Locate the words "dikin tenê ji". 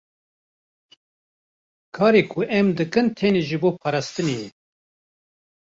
2.77-3.57